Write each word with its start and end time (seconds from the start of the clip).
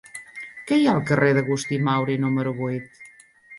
Què 0.71 0.77
hi 0.79 0.87
ha 0.87 0.95
al 1.01 1.03
carrer 1.09 1.29
d'Agustí 1.39 1.79
Mauri 1.91 2.19
número 2.25 2.57
vuit? 2.65 3.01